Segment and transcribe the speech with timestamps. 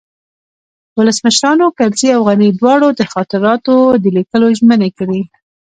[0.97, 5.21] ولسمشرانو کرزي او غني دواړو د خاطراتو د لیکلو ژمني کړې